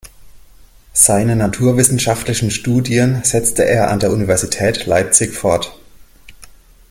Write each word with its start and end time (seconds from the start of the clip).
Seine 0.93 1.35
naturwissenschaftlichen 1.35 2.49
Studien 2.49 3.21
setzte 3.23 3.65
er 3.65 3.91
an 3.91 3.99
der 3.99 4.09
Universität 4.11 4.87
Leipzig 4.87 5.35
fort. 5.37 5.79